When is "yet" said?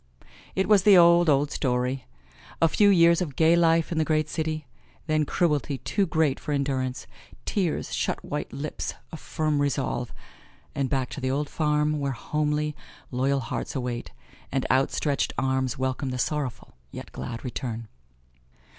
16.91-17.11